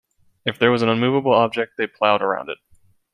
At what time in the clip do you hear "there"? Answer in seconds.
0.57-0.71